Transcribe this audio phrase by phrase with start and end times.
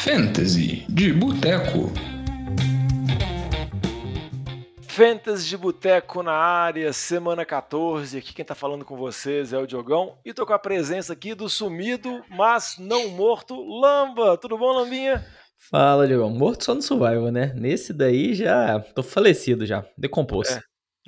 [0.00, 1.92] Fantasy de Boteco.
[4.88, 8.18] Fantasy de Boteco na área, semana 14.
[8.18, 10.18] Aqui quem tá falando com vocês é o Diogão.
[10.24, 14.36] E tô com a presença aqui do sumido, mas não morto, Lamba.
[14.36, 15.24] Tudo bom, Lambinha?
[15.70, 16.30] Fala, Diogão.
[16.30, 17.54] Morto só no Survival, né?
[17.54, 20.60] Nesse daí já tô falecido já, decomposto.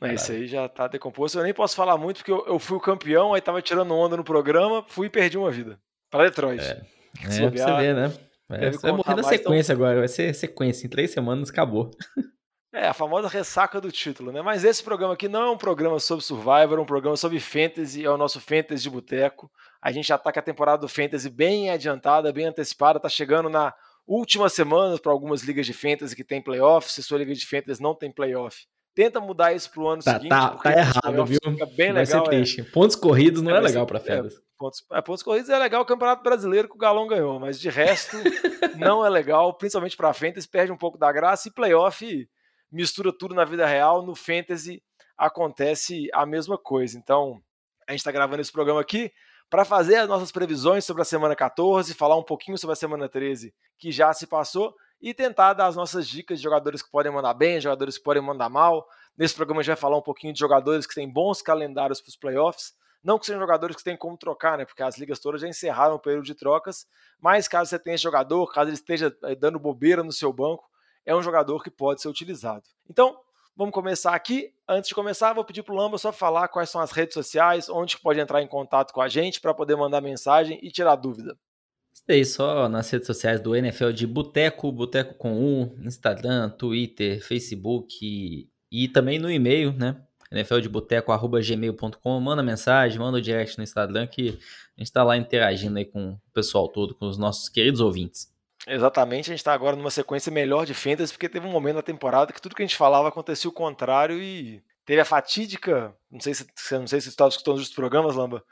[0.03, 0.15] É.
[0.15, 1.39] Esse aí já tá decomposto.
[1.39, 4.17] Eu nem posso falar muito porque eu, eu fui o campeão, aí tava tirando onda
[4.17, 5.81] no programa, fui e perdi uma vida.
[6.11, 6.63] Pra Detroit.
[6.63, 6.83] É,
[7.25, 8.13] é pra você ver, né?
[8.51, 9.85] É, vai morrer na sequência então...
[9.85, 10.87] agora, vai ser sequência.
[10.87, 11.91] Em três semanas acabou.
[12.73, 14.43] É, a famosa ressaca do título, né?
[14.43, 18.05] Mas esse programa aqui não é um programa sobre Survivor, é um programa sobre Fantasy,
[18.05, 19.49] é o nosso Fantasy de Boteco.
[19.81, 23.49] A gente já tá com a temporada do Fantasy bem adiantada, bem antecipada, tá chegando
[23.49, 23.73] na
[24.05, 26.91] última semana para algumas ligas de Fantasy que tem playoff.
[26.91, 30.31] Se sua liga de Fantasy não tem playoff, tenta mudar isso pro ano tá, seguinte.
[30.31, 31.39] Tá, tá errado, viu?
[31.43, 32.25] Fica bem vai legal.
[32.25, 32.61] Ser triste.
[32.61, 32.65] É.
[32.65, 33.99] Pontos corridos não é, é legal para.
[33.99, 34.23] É,
[34.57, 37.69] pontos, é, pontos corridos é legal o Campeonato Brasileiro que o Galão ganhou, mas de
[37.69, 38.17] resto
[38.79, 42.29] não é legal, principalmente para Fantasy, perde um pouco da graça e playoff
[42.75, 44.83] mistura tudo na vida real, no fantasy
[45.17, 46.99] acontece a mesma coisa.
[46.99, 47.41] Então,
[47.87, 49.13] a gente está gravando esse programa aqui
[49.49, 53.09] para fazer as nossas previsões sobre a semana 14, falar um pouquinho sobre a semana
[53.09, 57.13] 13 que já se passou e tentar dar as nossas dicas de jogadores que podem
[57.13, 58.87] mandar bem, jogadores que podem mandar mal.
[59.17, 62.09] Nesse programa a gente vai falar um pouquinho de jogadores que têm bons calendários para
[62.09, 62.75] os playoffs.
[63.05, 64.65] Não que sejam jogadores que têm como trocar, né?
[64.65, 66.87] Porque as ligas todas já encerraram o período de trocas.
[67.21, 70.65] Mas caso você tenha jogador, caso ele esteja eh, dando bobeira no seu banco,
[71.05, 72.65] é um jogador que pode ser utilizado.
[72.89, 73.15] Então,
[73.55, 74.55] vamos começar aqui.
[74.67, 77.69] Antes de começar, vou pedir para o Lamba só falar quais são as redes sociais,
[77.69, 81.37] onde pode entrar em contato com a gente para poder mandar mensagem e tirar dúvida.
[81.95, 87.25] Isso aí, só nas redes sociais do NFL de Boteco, Boteco com um, Instagram, Twitter,
[87.25, 90.03] Facebook e, e também no e-mail, né?
[90.33, 94.31] nfldeboteco.gmail.com, manda mensagem, manda o direct no Instagram que
[94.77, 98.29] a gente está lá interagindo aí com o pessoal todo, com os nossos queridos ouvintes.
[98.67, 101.83] Exatamente, a gente está agora numa sequência melhor de fantasy, porque teve um momento na
[101.83, 106.19] temporada que tudo que a gente falava acontecia o contrário e teve a fatídica, não
[106.19, 108.43] sei se não sei se você estava escutando os programas, Lamba,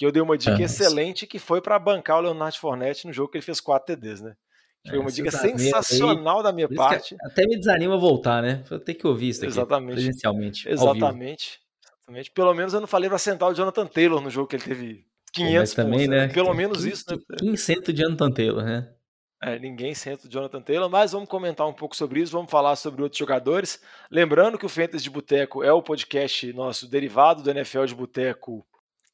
[0.00, 3.12] que eu dei uma dica é, excelente que foi para bancar o Leonardo Fournette no
[3.12, 4.34] jogo que ele fez 4 TDs, né?
[4.88, 7.14] Foi é, uma dica sensacional aí, da minha parte.
[7.20, 8.64] Até me desanima voltar, né?
[8.66, 9.92] Vou ter que ouvir isso aqui Exatamente.
[9.96, 10.66] presencialmente.
[10.66, 11.60] Exatamente.
[11.98, 12.30] Exatamente.
[12.30, 15.04] Pelo menos eu não falei para sentar o Jonathan Taylor no jogo que ele teve
[15.34, 16.28] 500 Mas também, pontos, né?
[16.28, 17.18] Pelo menos isso, né?
[17.38, 18.88] Quem senta o Jonathan Taylor, né?
[19.42, 22.74] É, ninguém senta o Jonathan Taylor, mas vamos comentar um pouco sobre isso, vamos falar
[22.76, 23.82] sobre outros jogadores.
[24.10, 28.66] Lembrando que o Fantasy de Boteco é o podcast nosso derivado do NFL de Boteco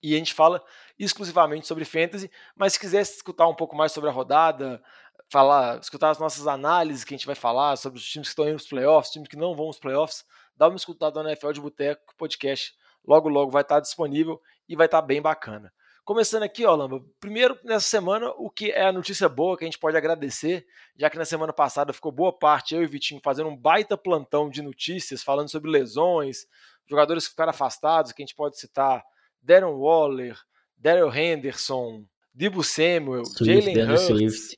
[0.02, 0.62] e a gente fala
[0.98, 4.82] exclusivamente sobre Fantasy, mas se quiser escutar um pouco mais sobre a rodada,
[5.28, 8.46] falar, escutar as nossas análises que a gente vai falar sobre os times que estão
[8.46, 10.24] indo para os playoffs, times que não vão aos playoffs,
[10.56, 12.74] dá uma escutada no NFL de Boteco, podcast
[13.06, 15.72] logo logo vai estar disponível e vai estar bem bacana.
[16.04, 19.66] Começando aqui, ó, Lamba, primeiro nessa semana, o que é a notícia boa que a
[19.66, 20.64] gente pode agradecer,
[20.96, 24.48] já que na semana passada ficou boa parte, eu e Vitinho, fazendo um baita plantão
[24.48, 26.46] de notícias, falando sobre lesões,
[26.88, 29.04] jogadores que ficaram afastados, que a gente pode citar
[29.46, 30.36] Darren Waller,
[30.76, 34.56] Daryl Henderson, Dibu Samuel, Jalen Hurts,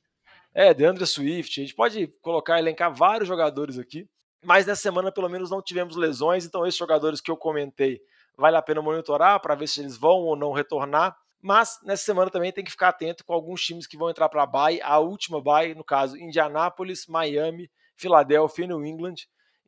[0.53, 4.09] é, DeAndre Swift, a gente pode colocar, elencar vários jogadores aqui,
[4.43, 8.01] mas nessa semana pelo menos não tivemos lesões, então esses jogadores que eu comentei,
[8.35, 12.31] vale a pena monitorar para ver se eles vão ou não retornar, mas nessa semana
[12.31, 14.97] também tem que ficar atento com alguns times que vão entrar para a bye, a
[14.97, 19.15] última bye, no caso, Indianápolis, Miami, Filadélfia e New England.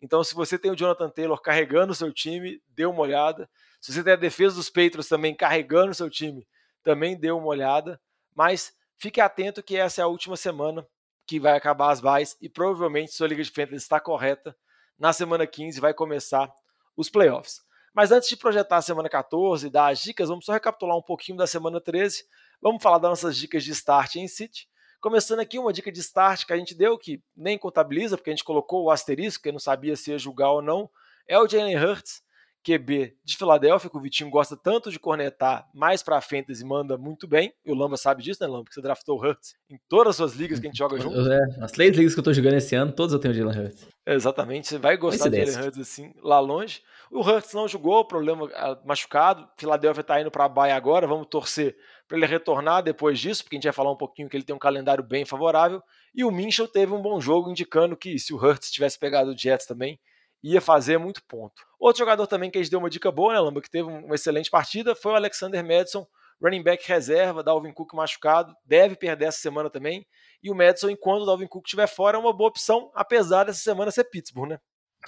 [0.01, 3.47] Então, se você tem o Jonathan Taylor carregando o seu time, dê uma olhada.
[3.81, 6.47] Se você tem a defesa dos Patriots também carregando o seu time,
[6.83, 7.99] também dê uma olhada.
[8.35, 10.87] Mas fique atento que essa é a última semana
[11.25, 14.55] que vai acabar as byes e provavelmente sua liga de fantasy está correta.
[14.99, 16.53] Na semana 15 vai começar
[16.95, 17.61] os playoffs.
[17.93, 21.01] Mas antes de projetar a semana 14 e dar as dicas, vamos só recapitular um
[21.01, 22.23] pouquinho da semana 13.
[22.61, 24.69] Vamos falar das nossas dicas de start em City.
[25.01, 28.33] Começando aqui uma dica de start que a gente deu, que nem contabiliza, porque a
[28.33, 30.87] gente colocou o asterisco, que não sabia se ia julgar ou não,
[31.27, 32.21] é o Jalen Hurts.
[32.63, 37.27] QB de Filadélfia, que o Vitinho gosta tanto de cornetar, mais pra fantasy manda muito
[37.27, 37.53] bem.
[37.65, 38.63] E o Lamba sabe disso, né, Lamba?
[38.63, 41.19] Porque você draftou o Hurts em todas as suas ligas que a gente joga junto.
[41.31, 43.65] É, as três ligas que eu tô jogando esse ano, todas eu tenho o Jalen
[43.65, 43.87] Hurts.
[44.05, 46.81] Exatamente, você vai gostar de Jalen Hurts assim, lá longe.
[47.11, 49.47] O Hurts não jogou, problema ah, machucado.
[49.57, 51.75] Filadélfia tá indo pra baia agora, vamos torcer
[52.07, 54.55] para ele retornar depois disso, porque a gente vai falar um pouquinho que ele tem
[54.55, 55.81] um calendário bem favorável.
[56.13, 59.37] E o Minchel teve um bom jogo, indicando que se o Hurts tivesse pegado o
[59.37, 59.99] Jets também,
[60.43, 61.61] ia fazer muito ponto.
[61.79, 64.15] Outro jogador também que a gente deu uma dica boa, né, Lamba, que teve uma
[64.15, 66.05] excelente partida, foi o Alexander Madison,
[66.41, 70.05] running back reserva, Dalvin Cook machucado, deve perder essa semana também.
[70.41, 73.59] E o Madison, enquanto o Dalvin Cook estiver fora, é uma boa opção, apesar dessa
[73.59, 74.59] semana ser Pittsburgh, né?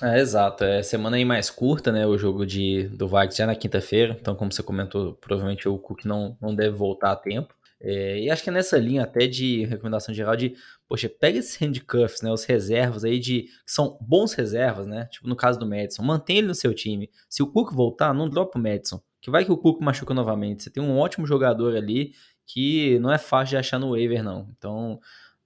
[0.02, 0.64] É, exato.
[0.64, 2.06] É semana aí mais curta, né?
[2.06, 4.18] O jogo de, do Vikings já na quinta-feira.
[4.20, 7.54] Então, como você comentou, provavelmente o Cook não, não deve voltar a tempo.
[7.86, 10.56] É, e acho que é nessa linha até de recomendação geral de,
[10.88, 15.28] poxa, pega esses handcuffs, né, os reservas aí de, que são bons reservas, né, tipo
[15.28, 17.10] no caso do Madison, mantém ele no seu time.
[17.28, 20.64] Se o Cook voltar, não dropa o Madison, que vai que o Cook machuca novamente.
[20.64, 22.14] Você tem um ótimo jogador ali
[22.46, 24.50] que não é fácil de achar no waiver, não.
[24.58, 25.00] Então,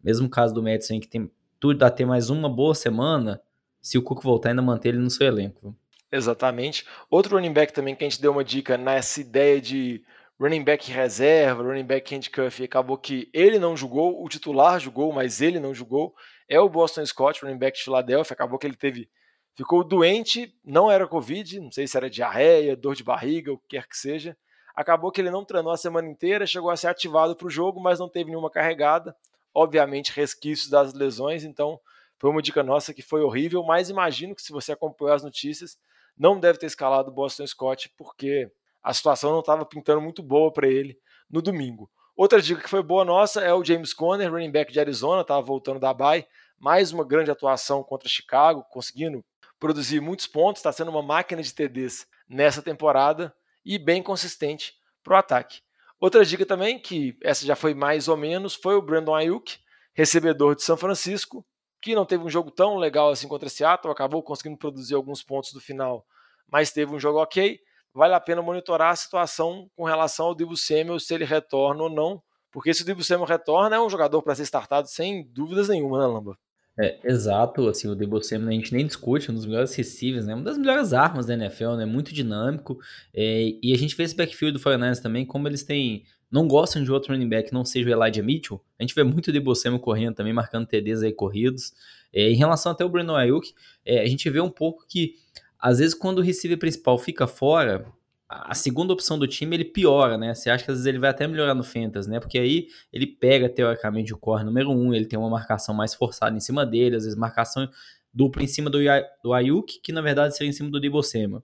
[0.04, 3.42] mesmo caso do Madison, que tem tudo a ter mais uma boa semana,
[3.82, 5.76] se o Cook voltar, ainda manter ele no seu elenco.
[6.12, 6.86] Exatamente.
[7.10, 10.04] Outro running back também que a gente deu uma dica nessa ideia de
[10.40, 15.12] running back reserva, running back handcuff, e acabou que ele não jogou, o titular jogou,
[15.12, 16.14] mas ele não jogou,
[16.48, 19.10] é o Boston Scott, running back de Filadélfia, acabou que ele teve,
[19.56, 23.70] ficou doente, não era Covid, não sei se era diarreia, dor de barriga, o que
[23.70, 24.38] quer que seja,
[24.76, 27.82] acabou que ele não treinou a semana inteira, chegou a ser ativado para o jogo,
[27.82, 29.16] mas não teve nenhuma carregada,
[29.54, 31.80] obviamente resquícios das lesões, então
[32.20, 35.80] foi uma dica nossa que foi horrível, mas imagino que se você acompanhou as notícias,
[36.16, 38.52] não deve ter escalado o Boston Scott, porque
[38.82, 40.98] a situação não estava pintando muito boa para ele
[41.30, 41.90] no domingo.
[42.16, 45.42] Outra dica que foi boa nossa é o James Conner, running back de Arizona, estava
[45.42, 46.26] voltando da bye,
[46.58, 49.24] mais uma grande atuação contra Chicago, conseguindo
[49.60, 53.34] produzir muitos pontos, está sendo uma máquina de TDs nessa temporada
[53.64, 55.62] e bem consistente para o ataque.
[56.00, 59.58] Outra dica também, que essa já foi mais ou menos, foi o Brandon Ayuk,
[59.94, 61.46] recebedor de São Francisco,
[61.82, 65.54] que não teve um jogo tão legal assim contra Seattle, acabou conseguindo produzir alguns pontos
[65.54, 66.06] no final,
[66.52, 67.60] mas teve um jogo ok
[67.98, 71.90] vale a pena monitorar a situação com relação ao Dibu Samuel, se ele retorna ou
[71.90, 72.22] não,
[72.52, 75.98] porque se o Dibu Samuel retorna, é um jogador para ser startado sem dúvidas nenhuma,
[75.98, 76.38] né, Lamba?
[76.80, 80.36] É, exato, assim, o Debo Samuel a gente nem discute, um dos melhores receivers, né,
[80.36, 82.78] uma das melhores armas da NFL, né, muito dinâmico,
[83.16, 86.84] é, e a gente vê esse backfield do 49 também, como eles têm, não gostam
[86.84, 89.56] de outro running back não seja o Elijah Mitchell, a gente vê muito o Debo
[89.56, 91.74] Samuel correndo também, marcando TDs aí corridos,
[92.14, 93.52] é, em relação até o Brandon Ayuk,
[93.84, 95.16] é, a gente vê um pouco que
[95.60, 97.86] às vezes quando o receiver principal fica fora,
[98.30, 100.34] a segunda opção do time ele piora, né?
[100.34, 102.20] Você acha que às vezes ele vai até melhorar no Fentas, né?
[102.20, 106.36] Porque aí ele pega teoricamente o core número um, ele tem uma marcação mais forçada
[106.36, 107.70] em cima dele, às vezes marcação
[108.14, 108.80] dupla em cima do,
[109.24, 111.42] do Ayuk, que na verdade seria em cima do Dibosema.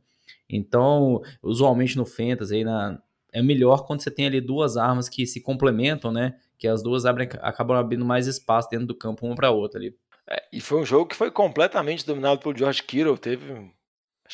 [0.49, 2.99] Então, usualmente no Fentas aí na,
[3.31, 6.35] é melhor quando você tem ali duas armas que se complementam, né?
[6.57, 9.95] Que as duas abrem, acabam abrindo mais espaço dentro do campo uma para outra ali.
[10.29, 13.71] É, e foi um jogo que foi completamente dominado pelo George Kittle, teve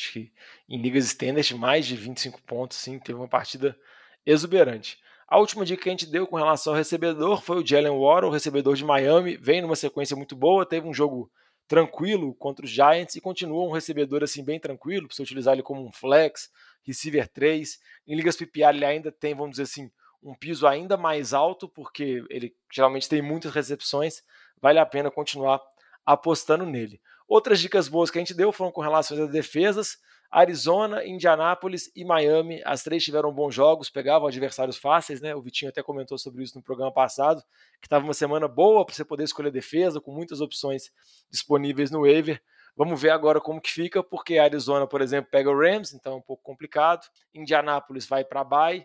[0.00, 0.32] acho que
[0.68, 3.78] em ligas standard, mais de 25 pontos, sim, teve uma partida
[4.24, 4.98] exuberante.
[5.28, 8.30] A última dica que a gente deu com relação ao recebedor foi o Jalen Waddle,
[8.30, 11.30] o recebedor de Miami, vem numa sequência muito boa, teve um jogo
[11.68, 15.86] tranquilo contra os Giants e continua um recebedor assim bem tranquilo, você utilizar ele como
[15.86, 16.50] um flex,
[16.82, 17.78] receiver 3.
[18.08, 19.88] Em ligas PPR ele ainda tem, vamos dizer assim,
[20.20, 24.22] um piso ainda mais alto, porque ele geralmente tem muitas recepções,
[24.60, 25.60] vale a pena continuar
[26.04, 27.00] apostando nele.
[27.30, 29.98] Outras dicas boas que a gente deu foram com relação às defesas.
[30.28, 35.32] Arizona, Indianápolis e Miami, as três tiveram bons jogos, pegavam adversários fáceis, né?
[35.32, 37.40] O Vitinho até comentou sobre isso no programa passado,
[37.80, 40.90] que estava uma semana boa para você poder escolher defesa, com muitas opções
[41.30, 42.42] disponíveis no waiver.
[42.76, 46.16] Vamos ver agora como que fica, porque Arizona, por exemplo, pega o Rams, então é
[46.16, 47.06] um pouco complicado.
[47.32, 48.84] Indianápolis vai para Bay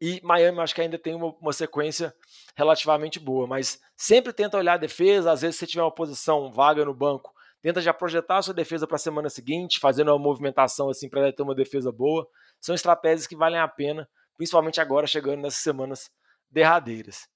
[0.00, 2.12] e Miami acho que ainda tem uma, uma, sequência
[2.56, 6.84] relativamente boa, mas sempre tenta olhar a defesa, às vezes se tiver uma posição vaga
[6.84, 7.32] no banco,
[7.64, 11.32] tenta já projetar a sua defesa para a semana seguinte, fazendo uma movimentação assim para
[11.32, 12.28] ter uma defesa boa.
[12.60, 14.06] São estratégias que valem a pena,
[14.36, 16.10] principalmente agora chegando nessas semanas
[16.50, 17.26] derradeiras.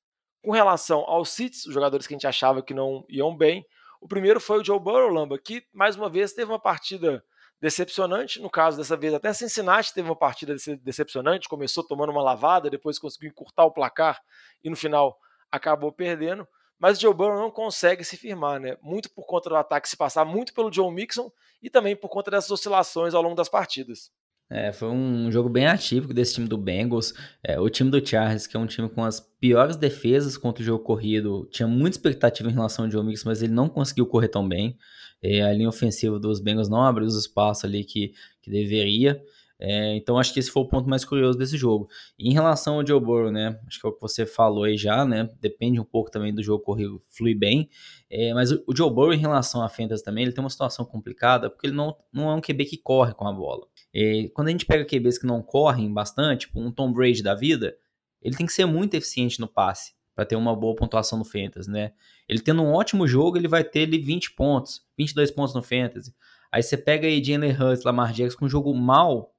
[0.44, 3.64] Com relação aos Cits, os jogadores que a gente achava que não iam bem,
[4.02, 7.24] o primeiro foi o Joe Burrow, Lamba, que mais uma vez teve uma partida
[7.58, 8.38] decepcionante.
[8.38, 12.98] No caso dessa vez, até Cincinnati teve uma partida decepcionante, começou tomando uma lavada, depois
[12.98, 14.20] conseguiu encurtar o placar
[14.62, 15.16] e no final
[15.50, 16.46] acabou perdendo
[16.78, 18.76] mas o Joe Burrow não consegue se firmar, né?
[18.82, 21.30] Muito por conta do ataque se passar muito pelo Joe Mixon
[21.62, 24.10] e também por conta dessas oscilações ao longo das partidas.
[24.50, 27.12] É, foi um jogo bem atípico desse time do Bengals.
[27.44, 30.64] É, o time do Chargers, que é um time com as piores defesas contra o
[30.64, 34.28] jogo corrido, tinha muita expectativa em relação ao Joe Mixon, mas ele não conseguiu correr
[34.28, 34.78] tão bem.
[35.22, 39.22] É, a linha ofensiva dos Bengals não abriu os espaços ali que, que deveria.
[39.60, 41.88] É, então acho que esse foi o ponto mais curioso desse jogo.
[42.18, 43.58] Em relação ao Joe Burrow, né?
[43.66, 45.28] Acho que é o que você falou aí já, né?
[45.40, 47.68] Depende um pouco também do jogo corrido fluir bem.
[48.08, 50.84] É, mas o, o, Joe Burrow em relação à Fantasy também, ele tem uma situação
[50.84, 53.66] complicada porque ele não, não é um QB que corre com a bola.
[53.92, 57.34] É, quando a gente pega QBs que não correm bastante, tipo um Tom Brady da
[57.34, 57.76] vida,
[58.22, 61.70] ele tem que ser muito eficiente no passe para ter uma boa pontuação no Fantasy,
[61.70, 61.92] né?
[62.28, 66.12] Ele tendo um ótimo jogo, ele vai ter ali 20 pontos, 22 pontos no Fantasy.
[66.50, 69.32] Aí você pega aí Jalen Hurts, Lamar Jackson com um jogo mal,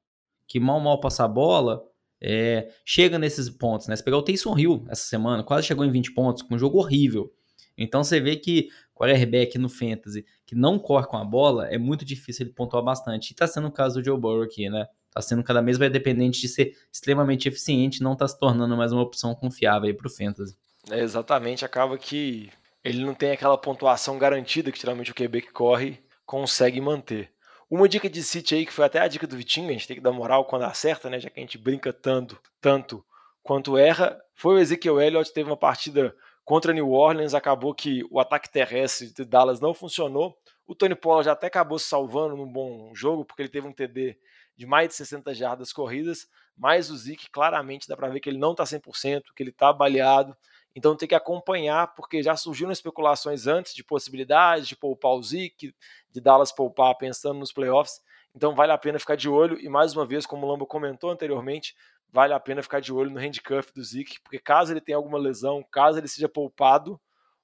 [0.49, 1.81] que mal mal passa a bola,
[2.19, 3.95] é, chega nesses pontos, né?
[3.95, 6.79] Você pegar o Taysom Hill essa semana, quase chegou em 20 pontos, com um jogo
[6.79, 7.31] horrível.
[7.77, 12.03] Então você vê que quarterback no Fantasy que não corre com a bola, é muito
[12.03, 13.31] difícil ele pontuar bastante.
[13.31, 14.87] E tá sendo o caso do Joe Burrow aqui, né?
[15.11, 18.91] Tá sendo cada vez mais dependente de ser extremamente eficiente, não tá se tornando mais
[18.91, 20.57] uma opção confiável aí pro Fantasy.
[20.89, 22.49] É, exatamente, acaba que
[22.83, 27.31] ele não tem aquela pontuação garantida que geralmente o QB que corre consegue manter.
[27.69, 29.95] Uma dica de City aí, que foi até a dica do Vitinho, a gente tem
[29.95, 31.19] que dar moral quando acerta, né?
[31.19, 33.05] Já que a gente brinca tanto, tanto
[33.43, 38.19] quanto erra, foi o Ezekiel Elliott, teve uma partida contra New Orleans, acabou que o
[38.19, 40.35] ataque terrestre de Dallas não funcionou.
[40.65, 43.71] O Tony Pollard já até acabou se salvando num bom jogo, porque ele teve um
[43.71, 44.17] TD
[44.57, 48.39] de mais de 60 jardas corridas, mas o Zeke claramente dá para ver que ele
[48.39, 50.35] não está 100%, que ele está baleado,
[50.75, 55.73] então tem que acompanhar, porque já surgiram especulações antes de possibilidade de poupar o Zeke,
[56.11, 58.01] de Dallas poupar pensando nos playoffs.
[58.35, 59.59] Então vale a pena ficar de olho.
[59.59, 61.75] E mais uma vez, como o Lamba comentou anteriormente,
[62.11, 65.17] vale a pena ficar de olho no handcuff do Zeke, porque caso ele tenha alguma
[65.17, 66.99] lesão, caso ele seja poupado,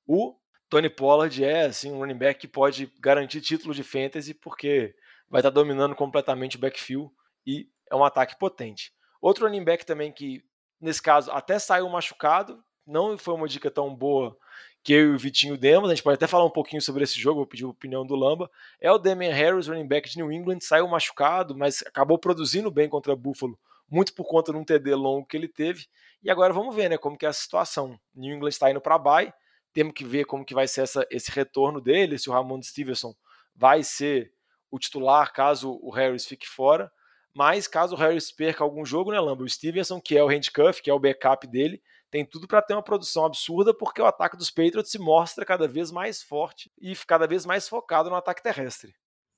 [0.07, 0.35] o
[0.69, 4.95] Tony Pollard é assim, um running back que pode garantir título de fantasy, porque
[5.29, 7.11] vai estar dominando completamente o backfield
[7.45, 8.93] e é um ataque potente.
[9.21, 10.43] Outro running back também que,
[10.79, 14.37] nesse caso, até saiu machucado, não foi uma dica tão boa
[14.83, 15.89] que eu e o Vitinho demos.
[15.89, 18.15] A gente pode até falar um pouquinho sobre esse jogo, vou pedir a opinião do
[18.15, 18.49] Lamba.
[18.79, 22.87] É o Damian Harris, running back de New England, saiu machucado, mas acabou produzindo bem
[22.87, 23.57] contra Buffalo,
[23.89, 25.87] muito por conta de um TD longo que ele teve.
[26.23, 27.99] E agora vamos ver, né, como que é a situação.
[28.13, 29.33] New England está indo para bye,
[29.73, 33.15] temos que ver como que vai ser essa, esse retorno dele, se o Ramon Stevenson
[33.55, 34.31] vai ser
[34.69, 36.91] o titular caso o Harris fique fora.
[37.33, 39.43] Mas caso o Harris perca algum jogo, né, Lamba?
[39.43, 41.81] O Stevenson, que é o handcuff, que é o backup dele,
[42.15, 45.67] tem tudo para ter uma produção absurda, porque o ataque dos Patriots se mostra cada
[45.67, 48.95] vez mais forte e cada vez mais focado no ataque terrestre.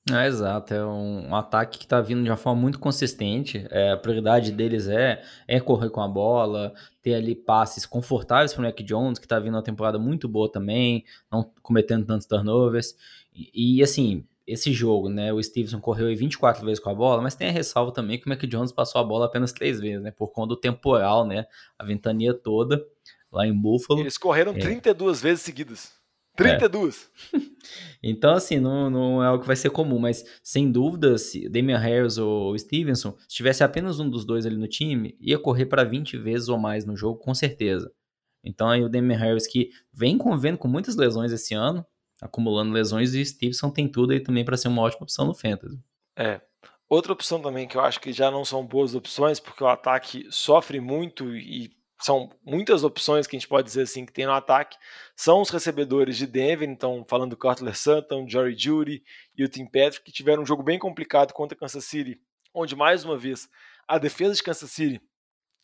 [0.08, 3.66] É, exato, é um, um ataque que está vindo de uma forma muito consistente.
[3.68, 8.60] É, a prioridade deles é, é correr com a bola, ter ali passes confortáveis para
[8.60, 12.94] o Mac Jones, que está vindo uma temporada muito boa também, não cometendo tantos turnovers.
[13.34, 15.32] E, e assim, esse jogo, né?
[15.32, 18.26] O Stevenson correu aí 24 vezes com a bola, mas tem a ressalva também que
[18.26, 20.10] o Mac Jones passou a bola apenas três vezes, né?
[20.10, 21.46] Por conta do temporal, né?
[21.78, 22.82] A ventania toda
[23.30, 24.00] lá em Buffalo.
[24.00, 24.58] Eles correram é.
[24.58, 25.92] 32 vezes seguidas.
[26.34, 27.10] 32!
[27.34, 27.40] É.
[28.02, 31.78] então, assim, não, não é algo que vai ser comum, mas sem dúvida, se Damian
[31.78, 35.84] Harris ou Stevenson, se tivesse apenas um dos dois ali no time, ia correr para
[35.84, 37.92] 20 vezes ou mais no jogo, com certeza.
[38.42, 41.84] Então, aí o Damian Harris, que vem convivendo com muitas lesões esse ano,
[42.20, 45.78] acumulando lesões e Stevenson tem tudo aí também para ser uma ótima opção no Fantasy.
[46.16, 46.40] É.
[46.88, 50.26] Outra opção também que eu acho que já não são boas opções, porque o ataque
[50.30, 51.70] sofre muito e
[52.00, 54.76] são muitas opções que a gente pode dizer assim que tem no ataque,
[55.16, 59.02] são os recebedores de Denver, então falando do Cortler Sutton, Jory Judy
[59.36, 62.20] e o Tim Patrick, que tiveram um jogo bem complicado contra Kansas City,
[62.54, 63.48] onde mais uma vez
[63.86, 65.00] a defesa de Kansas City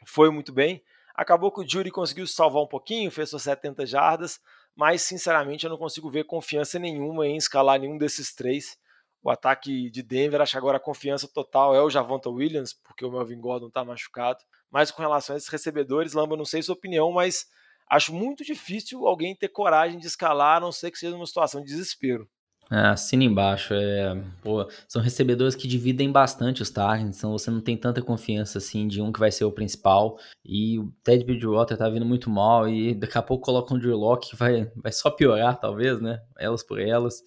[0.06, 0.82] foi muito bem.
[1.14, 4.40] Acabou que o Judy conseguiu salvar um pouquinho, fez suas 70 jardas,
[4.76, 8.76] mas sinceramente eu não consigo ver confiança nenhuma em escalar nenhum desses três.
[9.22, 13.04] O ataque de Denver, acho que agora a confiança total é o Javonta Williams, porque
[13.04, 14.40] o Melvin Gordon está machucado.
[14.70, 17.46] Mas com relação a esses recebedores, Lamba, não sei sua opinião, mas
[17.88, 21.62] acho muito difícil alguém ter coragem de escalar, a não ser que seja uma situação
[21.62, 22.28] de desespero.
[22.70, 23.74] É, assina embaixo.
[23.74, 28.58] É, pô, são recebedores que dividem bastante os targets, então você não tem tanta confiança
[28.58, 30.18] assim de um que vai ser o principal.
[30.44, 34.16] E o Ted Bridgewater tá vindo muito mal e daqui a pouco colocam um Drew
[34.16, 36.20] que vai, vai só piorar, talvez, né?
[36.38, 37.22] Elas por elas.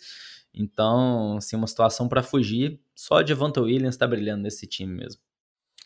[0.53, 2.79] Então, assim, uma situação para fugir.
[2.95, 5.21] Só Devonta Williams tá brilhando nesse time mesmo.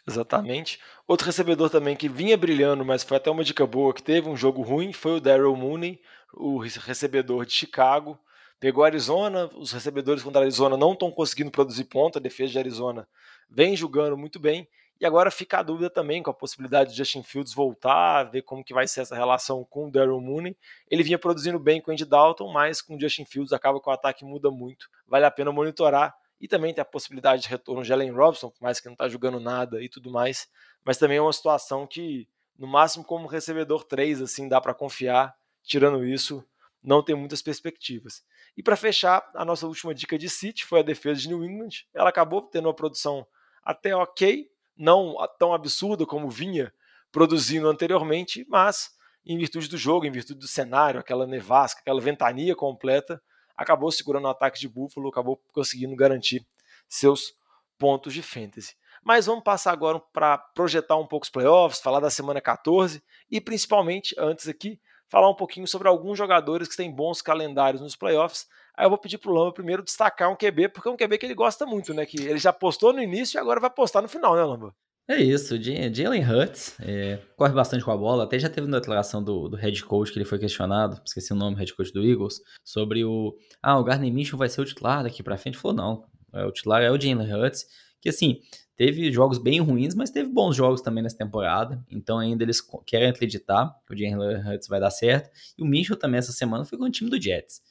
[0.07, 0.79] Exatamente.
[1.07, 4.35] Outro recebedor também que vinha brilhando, mas foi até uma dica boa, que teve um
[4.35, 6.01] jogo ruim, foi o Daryl Mooney,
[6.33, 8.17] o recebedor de Chicago.
[8.61, 13.07] Pegou Arizona, os recebedores contra Arizona não estão conseguindo produzir ponto, a defesa de Arizona
[13.49, 14.69] vem jogando muito bem.
[14.99, 18.63] E agora fica a dúvida também com a possibilidade de Justin Fields voltar, ver como
[18.63, 20.55] que vai ser essa relação com o Daryl Mooney.
[20.87, 23.89] Ele vinha produzindo bem com o Andy Dalton, mas com o Justin Fields acaba que
[23.89, 24.87] o ataque muda muito.
[25.07, 26.15] Vale a pena monitorar.
[26.39, 29.09] E também tem a possibilidade de retorno de Allen Robson, por mais que não está
[29.09, 30.47] jogando nada e tudo mais.
[30.85, 35.35] Mas também é uma situação que, no máximo, como recebedor 3, assim, dá para confiar.
[35.63, 36.45] Tirando isso,
[36.83, 38.23] não tem muitas perspectivas.
[38.57, 41.85] E para fechar, a nossa última dica de City foi a defesa de New England.
[41.93, 43.25] Ela acabou tendo uma produção
[43.63, 46.73] até ok, não tão absurda como vinha
[47.11, 48.91] produzindo anteriormente, mas
[49.25, 53.21] em virtude do jogo, em virtude do cenário, aquela nevasca, aquela ventania completa,
[53.55, 56.45] acabou segurando o ataque de Buffalo, acabou conseguindo garantir
[56.87, 57.33] seus
[57.77, 58.75] pontos de fantasy.
[59.03, 63.39] Mas vamos passar agora para projetar um pouco os playoffs, falar da semana 14 e
[63.41, 64.79] principalmente antes aqui
[65.11, 68.47] falar um pouquinho sobre alguns jogadores que têm bons calendários nos playoffs.
[68.73, 71.25] Aí eu vou pedir pro Lamba primeiro destacar um QB, porque é um QB que
[71.25, 72.05] ele gosta muito, né?
[72.05, 74.73] Que ele já postou no início e agora vai postar no final, né, Lamba?
[75.09, 79.21] É isso, Jalen Hurts é, corre bastante com a bola, até já teve uma declaração
[79.21, 82.39] do, do head coach que ele foi questionado, esqueci o nome, head coach do Eagles,
[82.63, 85.75] sobre o, ah, o Gardner Mitchell vai ser o titular daqui pra frente, ele falou
[85.75, 87.65] não, é, o titular é o Jalen Hurts,
[87.99, 88.39] que assim,
[88.81, 91.85] teve jogos bem ruins, mas teve bons jogos também nessa temporada.
[91.87, 95.29] Então ainda eles querem acreditar que o Jalen Hurts vai dar certo.
[95.55, 97.61] E o Mitchell também essa semana foi com o time do Jets.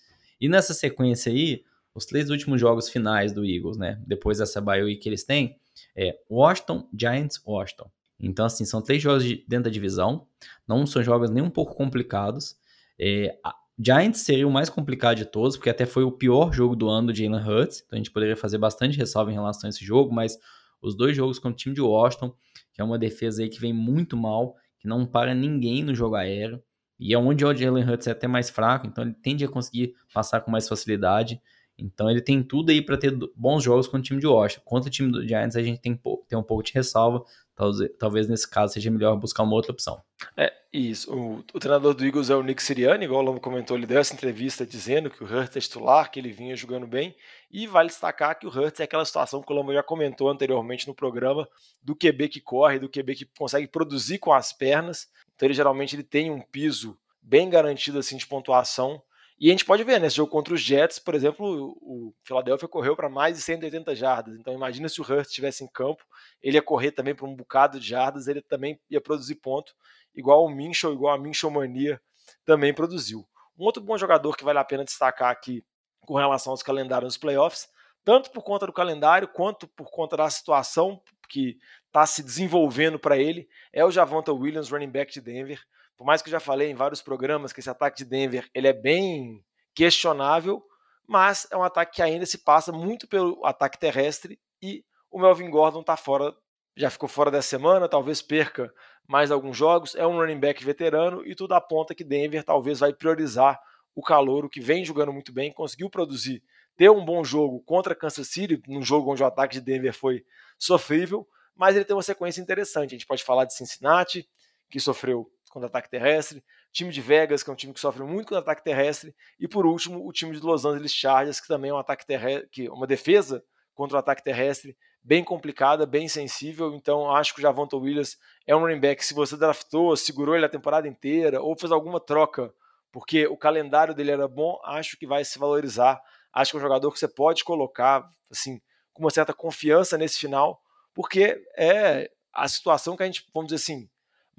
[0.41, 4.01] E nessa sequência aí, os três últimos jogos finais do Eagles, né?
[4.07, 5.57] Depois dessa bye week que eles têm,
[5.97, 7.91] é Washington, Giants, Washington.
[8.21, 10.29] Então, assim, são três jogos de, dentro da divisão.
[10.65, 12.57] Não são jogos nem um pouco complicados.
[12.97, 13.35] É,
[13.77, 17.09] Giants seria o mais complicado de todos, porque até foi o pior jogo do ano
[17.09, 17.83] do Jalen Hurts.
[17.85, 20.39] Então a gente poderia fazer bastante ressalva em relação a esse jogo, mas
[20.83, 22.35] os dois jogos contra o time de Washington,
[22.73, 26.17] que é uma defesa aí que vem muito mal, que não para ninguém no jogo
[26.17, 26.63] aéreo.
[26.99, 29.95] E é onde o Jalen Hurts é até mais fraco, então ele tende a conseguir
[30.13, 31.41] passar com mais facilidade.
[31.81, 34.63] Então ele tem tudo aí para ter bons jogos contra o time de Washington.
[34.65, 37.25] Contra o time do Giants a gente tem, tem um pouco de ressalva.
[37.55, 40.01] Talvez, talvez nesse caso seja melhor buscar uma outra opção.
[40.35, 41.13] É, isso.
[41.15, 43.99] O, o treinador do Eagles é o Nick Sirianni, igual o Lomo comentou, ele deu
[43.99, 47.15] essa entrevista dizendo que o Hurts é titular, que ele vinha jogando bem.
[47.51, 50.89] E vale destacar que o Hurts é aquela situação que o Lomo já comentou anteriormente
[50.89, 51.47] no programa,
[51.83, 55.09] do QB que corre, do QB que consegue produzir com as pernas.
[55.35, 59.03] Então ele geralmente ele tem um piso bem garantido assim de pontuação
[59.41, 62.95] e a gente pode ver, nesse jogo contra os Jets, por exemplo, o Philadelphia correu
[62.95, 64.39] para mais de 180 jardas.
[64.39, 66.05] Então imagina se o Hurst estivesse em campo,
[66.43, 69.73] ele ia correr também para um bocado de jardas, ele também ia produzir ponto,
[70.15, 71.99] igual o Minchel, igual a Minchel Mania
[72.45, 73.27] também produziu.
[73.59, 75.65] Um outro bom jogador que vale a pena destacar aqui
[76.01, 77.67] com relação aos calendários dos playoffs,
[78.05, 81.57] tanto por conta do calendário quanto por conta da situação que
[81.87, 85.61] está se desenvolvendo para ele, é o Javonta Williams, running back de Denver.
[86.01, 88.67] Por mais que eu já falei em vários programas que esse ataque de Denver ele
[88.67, 90.65] é bem questionável,
[91.07, 95.51] mas é um ataque que ainda se passa muito pelo ataque terrestre e o Melvin
[95.51, 96.35] Gordon está fora,
[96.75, 98.73] já ficou fora dessa semana, talvez perca
[99.07, 102.95] mais alguns jogos, é um running back veterano e tudo aponta que Denver talvez vai
[102.95, 103.61] priorizar
[103.95, 106.43] o calor, o que vem jogando muito bem, conseguiu produzir,
[106.79, 110.25] ter um bom jogo contra Kansas City, num jogo onde o ataque de Denver foi
[110.59, 112.95] sofrível, mas ele tem uma sequência interessante.
[112.95, 114.27] A gente pode falar de Cincinnati,
[114.71, 116.43] que sofreu contra ataque terrestre,
[116.73, 119.67] time de Vegas, que é um time que sofre muito contra ataque terrestre, e por
[119.67, 122.87] último, o time de Los Angeles Chargers, que também é um ataque terrestre, que uma
[122.87, 126.75] defesa contra o ataque terrestre bem complicada, bem sensível.
[126.75, 129.05] Então, acho que o Javonto Williams é um running back.
[129.05, 132.53] Se você draftou, segurou ele a temporada inteira, ou fez alguma troca,
[132.93, 136.01] porque o calendário dele era bom, acho que vai se valorizar.
[136.33, 138.61] Acho que é um jogador que você pode colocar, assim,
[138.93, 140.61] com uma certa confiança nesse final,
[140.95, 143.89] porque é a situação que a gente, vamos dizer assim,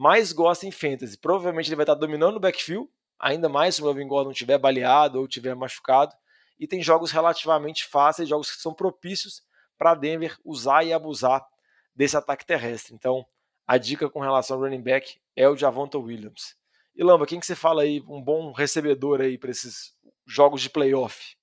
[0.02, 1.16] mais gosta em fantasy.
[1.16, 5.20] Provavelmente ele vai estar dominando o backfield, ainda mais se o Melvin Gordon estiver baleado
[5.20, 6.16] ou estiver machucado.
[6.60, 9.44] E tem jogos relativamente fáceis, jogos que são propícios
[9.78, 11.46] para Denver usar e abusar
[11.96, 12.96] desse ataque terrestre.
[12.96, 13.24] Então,
[13.68, 16.56] a dica com relação ao running back é o Javonta Williams.
[16.96, 19.94] E Lamba, quem que você fala aí, um bom recebedor aí para esses
[20.26, 21.36] jogos de playoff?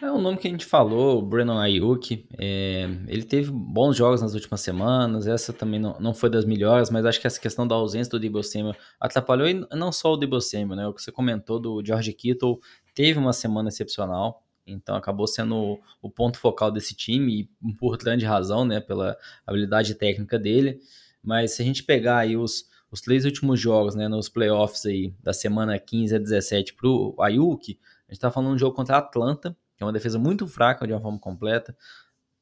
[0.00, 2.26] É o nome que a gente falou, o Brandon Ayuk.
[2.38, 5.26] É, ele teve bons jogos nas últimas semanas.
[5.26, 8.20] Essa também não, não foi das melhores, mas acho que essa questão da ausência do
[8.20, 9.48] Debo Samuel atrapalhou.
[9.48, 10.86] E não só o Debo Samuel, né?
[10.86, 12.60] O que você comentou do George Kittle
[12.94, 14.42] teve uma semana excepcional.
[14.66, 18.80] Então acabou sendo o ponto focal desse time e por grande razão, né?
[18.80, 20.78] Pela habilidade técnica dele.
[21.22, 24.08] Mas se a gente pegar aí os, os três últimos jogos, né?
[24.08, 28.54] Nos playoffs aí da semana 15 a 17 pro Ayuk, a gente tá falando de
[28.56, 31.76] um jogo contra a Atlanta que é uma defesa muito fraca de uma forma completa.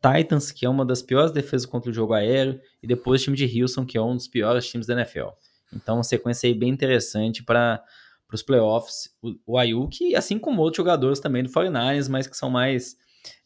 [0.00, 3.36] Titans, que é uma das piores defesas contra o jogo aéreo, e depois o time
[3.36, 5.28] de Houston, que é um dos piores times da NFL.
[5.72, 7.82] Então, uma sequência aí bem interessante para
[8.32, 9.10] os playoffs.
[9.20, 12.96] O, o Ayuk, assim como outros jogadores também do 49ers, mas que são mais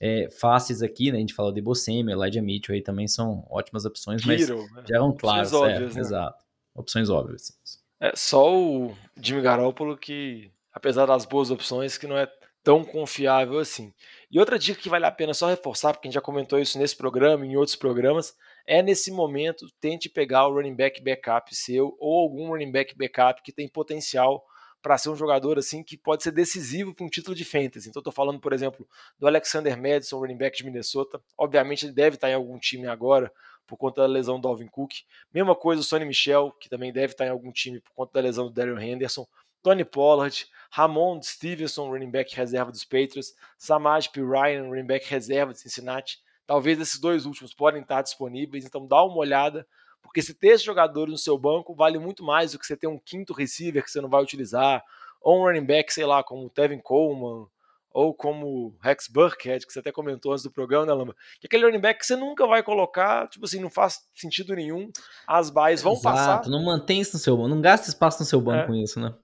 [0.01, 1.19] é, fáceis aqui, né?
[1.19, 4.57] A gente falou de Bosemi, Elijah Mitchell aí também são ótimas opções, mas né?
[4.87, 5.53] já eram claras.
[5.53, 6.01] Opções óbvias, é, né?
[6.01, 6.45] Exato.
[6.75, 7.59] Opções óbvias.
[8.01, 12.31] É, só o Jimmy Garoppolo que, apesar das boas opções, que não é
[12.63, 13.93] tão confiável assim.
[14.31, 16.79] E outra dica que vale a pena só reforçar, porque a gente já comentou isso
[16.79, 21.55] nesse programa e em outros programas, é nesse momento tente pegar o running back backup
[21.55, 24.45] seu ou algum running back backup que tem potencial
[24.81, 27.89] para ser um jogador assim que pode ser decisivo para um título de fantasy.
[27.89, 28.87] Então estou falando, por exemplo,
[29.19, 31.21] do Alexander Madison, running back de Minnesota.
[31.37, 33.33] Obviamente ele deve estar em algum time agora
[33.67, 34.93] por conta da lesão do Alvin Cook.
[35.35, 38.21] Mesma coisa o Sonny Michel, que também deve estar em algum time por conta da
[38.21, 39.27] lesão do Daryl Henderson.
[39.69, 44.23] Tony Pollard, Ramon Stevenson, running back reserva dos Patriots, Samaj P.
[44.23, 46.21] Ryan, running back reserva de Cincinnati.
[46.47, 49.67] Talvez esses dois últimos podem estar disponíveis, então dá uma olhada,
[50.01, 52.87] porque se ter esses jogadores no seu banco vale muito mais do que você ter
[52.87, 54.83] um quinto receiver que você não vai utilizar,
[55.21, 57.47] ou um running back, sei lá, como o Tevin Coleman,
[57.91, 61.15] ou como Rex Burkhead, que você até comentou antes do programa, né, Lamba?
[61.41, 64.91] Que aquele running back que você nunca vai colocar, tipo assim, não faz sentido nenhum.
[65.27, 66.49] As buys vão Exato, passar.
[66.49, 68.67] não mantém isso no seu banco, não gasta espaço no seu banco é.
[68.67, 69.15] com isso, né?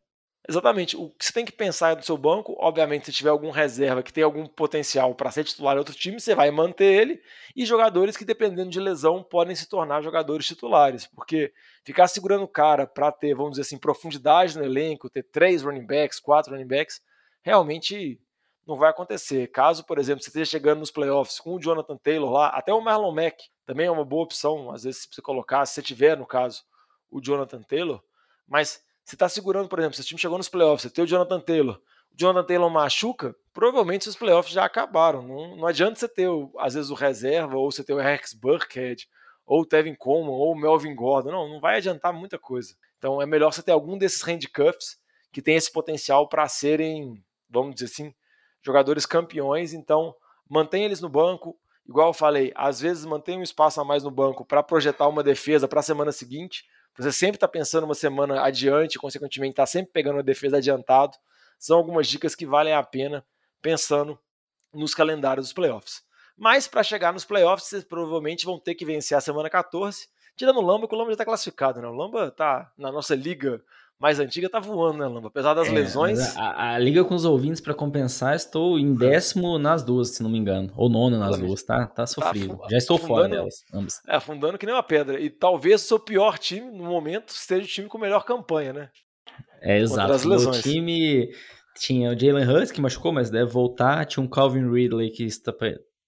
[0.47, 0.95] Exatamente.
[0.97, 4.03] O que você tem que pensar é no seu banco, obviamente, se tiver algum reserva
[4.03, 7.23] que tem algum potencial para ser titular em outro time, você vai manter ele,
[7.57, 11.51] e jogadores que, dependendo de lesão, podem se tornar jogadores titulares, porque
[11.83, 15.87] ficar segurando o cara para ter, vamos dizer assim, profundidade no elenco, ter três running
[15.87, 17.01] backs, quatro running backs,
[17.43, 18.21] realmente
[18.67, 19.47] não vai acontecer.
[19.49, 22.81] Caso, por exemplo, você esteja chegando nos playoffs com o Jonathan Taylor lá, até o
[22.83, 26.19] Marlon Mack também é uma boa opção, às vezes, se você colocar, se você tiver,
[26.19, 26.63] no caso,
[27.11, 28.03] o Jonathan Taylor,
[28.47, 31.07] mas você está segurando, por exemplo, se o time chegou nos playoffs, você tem o
[31.07, 35.23] Jonathan Taylor, o Jonathan Taylor machuca, provavelmente os playoffs já acabaram.
[35.23, 39.07] Não, não adianta você ter, às vezes, o reserva, ou você ter o Rex Burkhead,
[39.47, 41.31] ou o Tevin Coleman, ou o Melvin Gordon.
[41.31, 42.75] Não, não vai adiantar muita coisa.
[42.99, 44.97] Então é melhor você ter algum desses handcuffs
[45.31, 48.15] que tem esse potencial para serem, vamos dizer assim,
[48.63, 49.75] jogadores campeões.
[49.75, 50.15] Então
[50.49, 51.59] mantenha eles no banco.
[51.87, 55.23] Igual eu falei, às vezes mantém um espaço a mais no banco para projetar uma
[55.23, 56.65] defesa para a semana seguinte
[56.97, 61.17] você sempre está pensando uma semana adiante, consequentemente está sempre pegando a defesa adiantado.
[61.59, 63.25] São algumas dicas que valem a pena
[63.61, 64.19] pensando
[64.73, 66.03] nos calendários dos playoffs.
[66.37, 70.59] Mas para chegar nos playoffs, vocês provavelmente vão ter que vencer a semana 14, tirando
[70.59, 71.89] o Lamba, que o Lamba já está classificado, né?
[71.89, 73.63] O Lamba está na nossa liga
[73.99, 75.29] mais antiga, tá voando, né, Lamba?
[75.29, 76.37] Apesar das é, lesões.
[76.37, 80.31] A, a, liga com os ouvintes, para compensar, estou em décimo nas duas, se não
[80.31, 80.73] me engano.
[80.77, 81.87] Ou nono nas duas, tá?
[81.87, 82.57] Tá, tá sofrido.
[82.57, 84.01] Tá Já estou fora delas, ambas.
[84.07, 85.21] É, afundando que nem uma pedra.
[85.21, 88.91] E talvez o seu pior time, no momento, seja o time com melhor campanha, né?
[89.63, 90.29] É, exato.
[90.29, 91.31] O time
[91.77, 94.05] tinha o Jalen Hurts, que machucou, mas deve voltar.
[94.05, 95.53] Tinha um Calvin Ridley, que está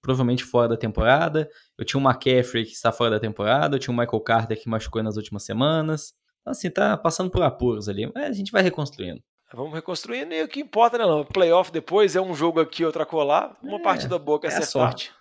[0.02, 1.48] provavelmente fora da temporada.
[1.78, 3.76] Eu tinha um McCaffrey, que está fora da temporada.
[3.76, 6.12] Eu tinha o Michael Carter, que machucou nas últimas semanas.
[6.46, 9.20] Então, assim, tá passando por apuros ali, mas a gente vai reconstruindo.
[9.52, 11.24] Vamos reconstruindo e o que importa, né, não?
[11.24, 14.60] Playoff depois é um jogo aqui, outra colar, uma é, partida boa que é, é
[14.60, 15.12] sorte.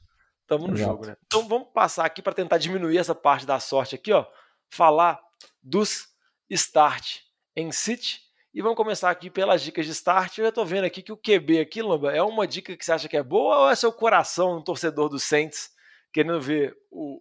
[0.45, 0.91] Tamo no Exato.
[0.91, 1.17] jogo, né?
[1.25, 4.23] Então vamos passar aqui para tentar diminuir essa parte da sorte aqui, ó.
[4.69, 5.19] Falar
[5.63, 6.09] dos
[6.47, 7.21] start
[7.55, 8.19] em City.
[8.53, 10.38] E vamos começar aqui pelas dicas de start.
[10.38, 12.91] Eu já tô vendo aqui que o QB aqui, Lamba, é uma dica que você
[12.91, 15.71] acha que é boa ou é seu coração, um torcedor do Saints,
[16.13, 17.19] querendo ver o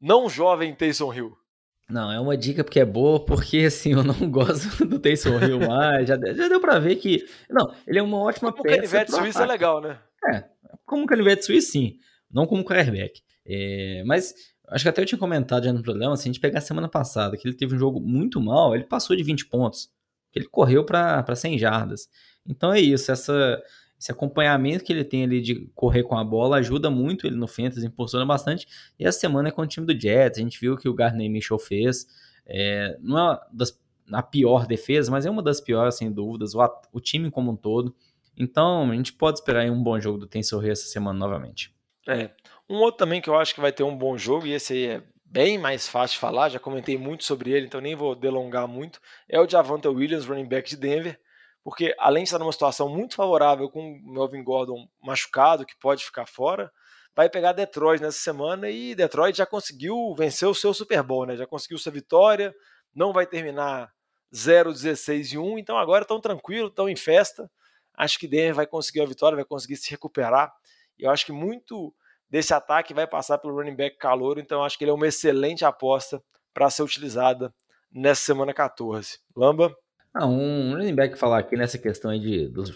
[0.00, 1.43] não jovem Taysom Hill?
[1.88, 5.60] Não, é uma dica porque é boa, porque assim, eu não gosto do Taysom Hill
[5.60, 6.08] mais.
[6.08, 7.26] já, já deu pra ver que.
[7.48, 8.76] Não, ele é uma ótima como peça.
[8.76, 9.98] Como canivete suíço é legal, né?
[10.32, 10.44] É,
[10.86, 11.96] como canivete suíço, sim.
[12.30, 13.22] Não como quarterback.
[13.46, 14.34] É, mas
[14.68, 16.88] acho que até eu tinha comentado já no programa, se a gente pegar a semana
[16.88, 19.90] passada, que ele teve um jogo muito mal, ele passou de 20 pontos.
[20.34, 22.08] Ele correu para 100 jardas.
[22.46, 23.62] Então é isso, essa
[23.98, 27.46] esse acompanhamento que ele tem ali de correr com a bola ajuda muito ele no
[27.46, 28.66] fantasy, impulsiona bastante.
[28.98, 31.30] E essa semana é com o time do Jets, a gente viu que o Gardner
[31.30, 32.06] Mitchell fez.
[32.46, 33.78] É, não é das,
[34.12, 37.56] a pior defesa, mas é uma das piores, sem dúvidas, o, o time como um
[37.56, 37.94] todo.
[38.36, 41.74] Então, a gente pode esperar um bom jogo do Tensor essa semana novamente.
[42.06, 42.30] É.
[42.68, 44.86] Um outro também que eu acho que vai ter um bom jogo, e esse aí
[44.86, 48.68] é bem mais fácil de falar, já comentei muito sobre ele, então nem vou delongar
[48.68, 51.18] muito, é o Javante Williams, running back de Denver
[51.64, 56.04] porque além de estar numa situação muito favorável com o Melvin Gordon machucado, que pode
[56.04, 56.70] ficar fora,
[57.16, 61.36] vai pegar Detroit nessa semana e Detroit já conseguiu vencer o seu Super Bowl, né?
[61.36, 62.54] Já conseguiu sua vitória,
[62.94, 63.90] não vai terminar
[64.34, 67.50] 0, 16 e 1, então agora estão tranquilo, estão em festa.
[67.96, 70.52] Acho que Denver vai conseguir a vitória, vai conseguir se recuperar.
[70.98, 71.94] E eu acho que muito
[72.28, 75.64] desse ataque vai passar pelo running back calor, então acho que ele é uma excelente
[75.64, 76.22] aposta
[76.52, 77.54] para ser utilizada
[77.90, 79.18] nessa semana 14.
[79.34, 79.74] Lamba?
[80.16, 82.70] Ah, um running back falar aqui nessa questão aí de, dos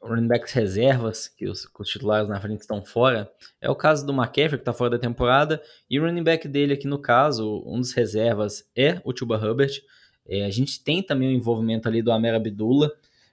[0.00, 3.28] running backs reservas, que os, que os, titulares na frente estão fora,
[3.60, 6.74] é o caso do McCaffrey, que está fora da temporada, e o running back dele
[6.74, 9.82] aqui no caso, um dos reservas, é o Tuba Hubbard.
[10.28, 12.92] É, a gente tem também o envolvimento ali do Amer Abdullah,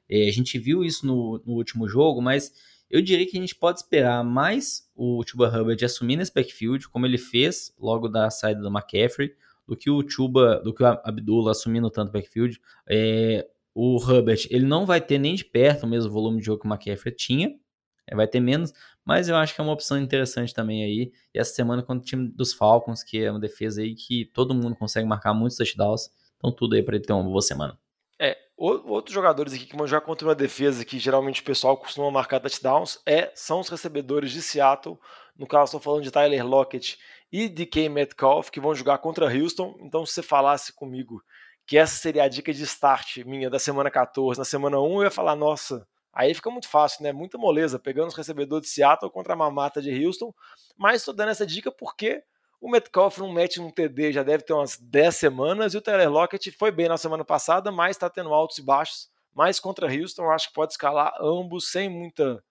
[0.10, 2.52] é, a gente viu isso no, no, último jogo, mas
[2.90, 7.06] eu diria que a gente pode esperar mais o Tuba Hubbard assumir nesse backfield, como
[7.06, 9.36] ele fez logo da saída do McCaffrey,
[9.68, 12.60] do que o Chuba, do que o Abdullah assumindo tanto backfield.
[12.88, 16.62] É, o Hubbard, ele não vai ter nem de perto o mesmo volume de jogo
[16.62, 17.56] que o McCaffrey tinha,
[18.08, 18.74] é, vai ter menos,
[19.04, 21.12] mas eu acho que é uma opção interessante também aí.
[21.34, 24.54] E essa semana contra o time dos Falcons, que é uma defesa aí que todo
[24.54, 27.78] mundo consegue marcar muitos touchdowns, então tudo aí para ele ter uma boa semana.
[28.20, 32.12] É, outros jogadores aqui que vão jogar contra uma defesa que geralmente o pessoal costuma
[32.12, 34.98] marcar touchdowns é, são os recebedores de Seattle.
[35.38, 37.00] No caso, estou falando de Tyler Lockett
[37.34, 39.76] e DK Metcalf, que vão jogar contra Houston.
[39.80, 41.20] Então, se você falasse comigo
[41.66, 45.04] que essa seria a dica de start minha da semana 14, na semana 1, eu
[45.06, 47.12] ia falar, nossa, aí fica muito fácil, né?
[47.12, 50.32] Muita moleza, pegando os recebedores de Seattle contra a mamata de Houston.
[50.78, 52.24] Mas estou dando essa dica porque
[52.62, 56.12] o Metcalf não mete um TD, já deve ter umas 10 semanas, e o Tyler
[56.12, 59.10] Lockett foi bem na semana passada, mas está tendo altos e baixos.
[59.34, 62.44] Mas contra Houston, eu acho que pode escalar ambos sem muita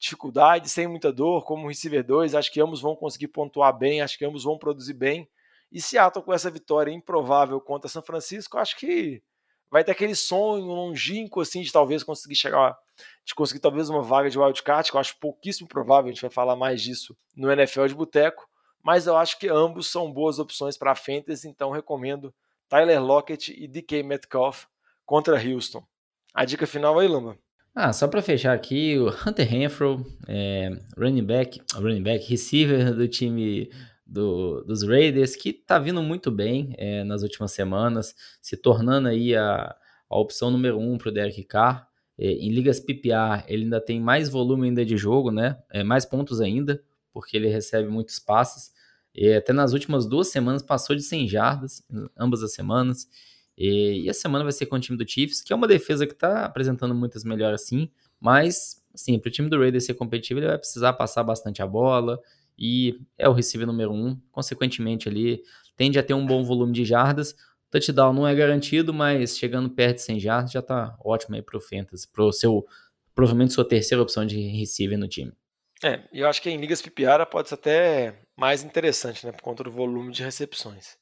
[0.00, 2.34] dificuldade, sem muita dor, como receiver 2.
[2.34, 5.28] Acho que ambos vão conseguir pontuar bem, acho que ambos vão produzir bem.
[5.70, 9.22] E Seattle com essa vitória improvável contra São Francisco, acho que
[9.70, 12.76] vai ter aquele sonho longínquo assim de talvez conseguir chegar,
[13.24, 16.30] de conseguir talvez uma vaga de wildcard, que eu acho pouquíssimo provável, a gente vai
[16.30, 18.48] falar mais disso no NFL de Boteco,
[18.82, 22.34] mas eu acho que ambos são boas opções para fantasy, então recomendo
[22.68, 24.64] Tyler Lockett e DK Metcalf
[25.06, 25.84] contra Houston.
[26.34, 27.38] A dica final aí, Lamba.
[27.74, 33.06] Ah, só para fechar aqui, o Hunter Renfro, é, running back, running back, receiver do
[33.06, 33.70] time
[34.04, 39.36] do, dos Raiders, que tá vindo muito bem é, nas últimas semanas, se tornando aí
[39.36, 39.74] a,
[40.08, 41.88] a opção número um para o Derek Carr.
[42.18, 45.56] É, em ligas PPR, ele ainda tem mais volume ainda de jogo, né?
[45.70, 48.72] É, mais pontos ainda, porque ele recebe muitos passes.
[49.14, 51.82] E até nas últimas duas semanas passou de 100 jardas,
[52.18, 53.08] ambas as semanas.
[53.60, 56.06] E, e a semana vai ser com o time do Chiefs, que é uma defesa
[56.06, 60.40] que está apresentando muitas melhoras sim, mas assim, para o time do Raiders ser competitivo,
[60.40, 62.18] ele vai precisar passar bastante a bola,
[62.58, 64.20] e é o receiver número um.
[64.30, 65.42] Consequentemente, ali
[65.76, 67.34] tende a ter um bom volume de jardas.
[67.70, 71.60] Touchdown não é garantido, mas chegando perto de 100 jardas já tá ótimo aí pro
[71.60, 72.66] Fantasy, pro seu,
[73.14, 75.32] provavelmente sua terceira opção de receiver no time.
[75.82, 79.64] É, eu acho que em ligas PPR pode ser até mais interessante, né, por conta
[79.64, 80.99] do volume de recepções.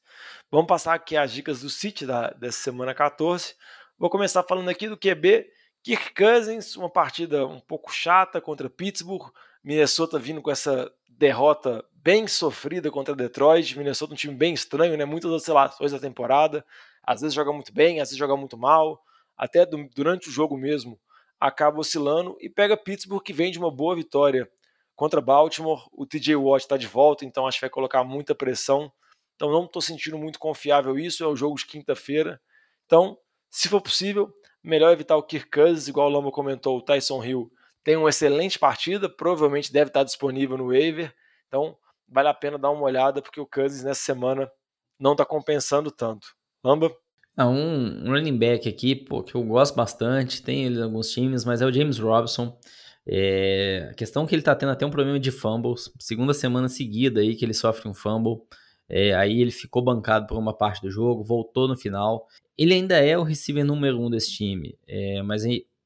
[0.51, 3.55] Vamos passar aqui as dicas do City da, dessa semana 14.
[3.97, 5.47] Vou começar falando aqui do QB
[5.83, 9.31] Kirk Cousins, uma partida um pouco chata contra Pittsburgh.
[9.63, 13.77] Minnesota vindo com essa derrota bem sofrida contra Detroit.
[13.77, 15.05] Minnesota um time bem estranho, né?
[15.05, 16.65] Muitas oscilações da temporada.
[17.03, 19.03] Às vezes joga muito bem, às vezes joga muito mal.
[19.37, 20.99] Até durante o jogo mesmo
[21.39, 24.49] acaba oscilando e pega Pittsburgh que vem de uma boa vitória
[24.95, 25.87] contra Baltimore.
[25.93, 28.91] O TJ Watt está de volta, então acho que vai colocar muita pressão.
[29.39, 31.23] Então não estou sentindo muito confiável isso.
[31.23, 32.41] É o jogo de quinta-feira.
[32.85, 33.17] Então,
[33.49, 34.29] se for possível,
[34.61, 37.49] melhor evitar o Kirk Cousins, igual o Lama comentou, o Tyson Hill
[37.81, 41.13] tem uma excelente partida, provavelmente deve estar disponível no waiver,
[41.47, 44.51] então vale a pena dar uma olhada, porque o Cousins nessa semana
[44.99, 46.27] não está compensando tanto.
[46.61, 46.93] Lamba?
[47.37, 51.09] Ah, um, um, running back aqui, pô, que eu gosto bastante, tem ele em alguns
[51.11, 52.59] times, mas é o James Robson.
[53.07, 56.67] É, a questão é que ele está tendo até um problema de fumbles, segunda semana
[56.67, 58.41] seguida aí que ele sofre um fumble.
[58.89, 62.27] É, aí ele ficou bancado por uma parte do jogo, voltou no final.
[62.57, 65.43] Ele ainda é o receiver número um desse time, é, mas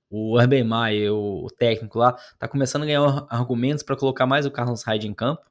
[0.09, 4.51] o Urban Meyer, o técnico lá, tá começando a ganhar argumentos para colocar mais o
[4.51, 5.41] Carlos Hyde em campo,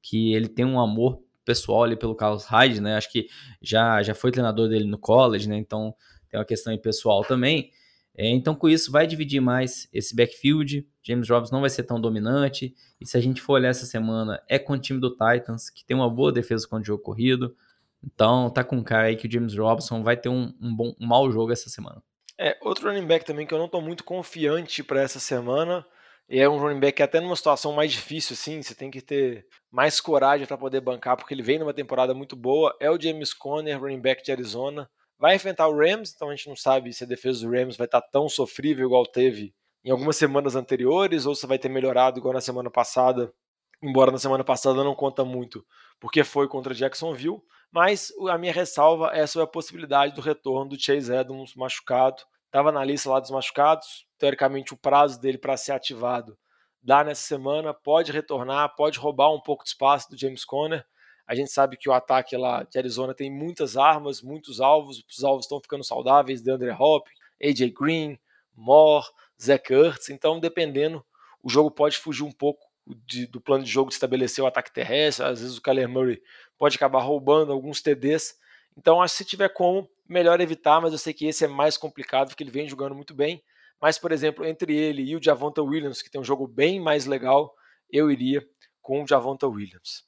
[0.00, 2.96] que ele tem um amor pessoal ali pelo Carlos Hyde, né?
[2.96, 3.26] Acho que
[3.60, 5.56] já, já foi treinador dele no college, né?
[5.56, 5.94] Então
[6.30, 7.70] tem uma questão pessoal também.
[8.16, 10.86] É, então, com isso, vai dividir mais esse backfield.
[11.02, 12.74] James Robinson não vai ser tão dominante.
[13.00, 15.84] E se a gente for olhar essa semana, é com o time do Titans, que
[15.84, 17.56] tem uma boa defesa contra o jogo corrido.
[18.04, 21.06] Então, tá com cara aí que o James Robinson vai ter um, um, bom, um
[21.06, 22.02] mau jogo essa semana.
[22.38, 25.86] É, outro running back também que eu não estou muito confiante para essa semana.
[26.28, 29.00] E é um running back que até numa situação mais difícil, assim, você tem que
[29.00, 32.76] ter mais coragem para poder bancar, porque ele vem numa temporada muito boa.
[32.80, 34.88] É o James Conner, running back de Arizona.
[35.22, 37.84] Vai enfrentar o Rams, então a gente não sabe se a defesa do Rams vai
[37.84, 39.54] estar tão sofrível igual teve
[39.84, 43.32] em algumas semanas anteriores, ou se vai ter melhorado igual na semana passada,
[43.80, 45.64] embora na semana passada não conta muito,
[46.00, 47.40] porque foi contra Jacksonville.
[47.70, 52.72] Mas a minha ressalva é sobre a possibilidade do retorno do Chase Edmonds machucado estava
[52.72, 54.04] na lista lá dos machucados.
[54.18, 56.36] Teoricamente, o prazo dele para ser ativado
[56.82, 57.72] dá nessa semana.
[57.72, 60.84] Pode retornar, pode roubar um pouco de espaço do James Conner.
[61.26, 65.04] A gente sabe que o ataque lá de Arizona tem muitas armas, muitos alvos.
[65.08, 66.42] Os alvos estão ficando saudáveis.
[66.42, 67.06] DeAndre Hop,
[67.42, 68.18] AJ Green,
[68.54, 69.06] Moore,
[69.40, 70.08] Zach Ertz.
[70.10, 71.04] Então, dependendo,
[71.42, 74.72] o jogo pode fugir um pouco de, do plano de jogo de estabelecer o ataque
[74.72, 75.24] terrestre.
[75.24, 76.20] Às vezes o Kyler Murray
[76.58, 78.36] pode acabar roubando alguns TDs.
[78.76, 81.76] Então, acho que se tiver como, melhor evitar, mas eu sei que esse é mais
[81.76, 83.42] complicado, porque ele vem jogando muito bem.
[83.80, 87.06] Mas, por exemplo, entre ele e o Javonta Williams, que tem um jogo bem mais
[87.06, 87.54] legal,
[87.90, 88.46] eu iria
[88.80, 90.04] com o Javonta Williams.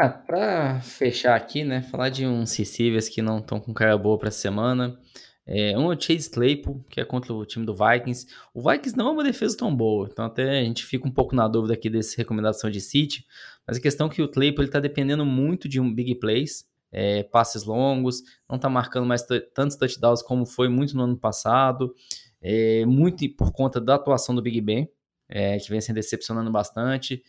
[0.00, 4.16] Ah, para fechar aqui, né, falar de uns receivers que não estão com cara boa
[4.16, 4.96] para a semana.
[5.44, 8.28] É, um é o Chase Claypool, que é contra o time do Vikings.
[8.54, 11.34] O Vikings não é uma defesa tão boa, então até a gente fica um pouco
[11.34, 13.26] na dúvida aqui dessa recomendação de City.
[13.66, 17.24] Mas a questão é que o Claypool está dependendo muito de um big plays é,
[17.24, 21.92] passes longos, não está marcando mais tantos touchdowns como foi muito no ano passado,
[22.40, 24.88] é, muito por conta da atuação do Big Ben,
[25.28, 27.20] é, que vem se decepcionando bastante.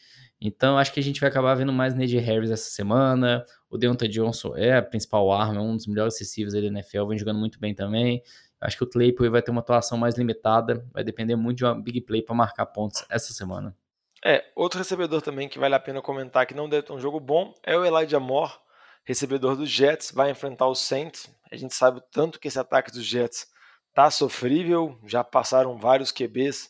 [0.42, 3.46] Então, acho que a gente vai acabar vendo mais Ned Harris essa semana.
[3.70, 7.18] O Deontay Johnson é a principal arma, é um dos melhores acessíveis da NFL, vem
[7.18, 8.24] jogando muito bem também.
[8.62, 11.76] Acho que o Claypool vai ter uma atuação mais limitada, vai depender muito de uma
[11.76, 13.76] big play para marcar pontos essa semana.
[14.24, 17.20] É, outro recebedor também que vale a pena comentar que não deve ter um jogo
[17.20, 18.54] bom é o Elijah Moore
[19.10, 21.30] recebedor dos Jets, vai enfrentar o Saints.
[21.52, 23.48] A gente sabe tanto que esse ataque dos Jets
[23.92, 26.70] tá sofrível, já passaram vários QBs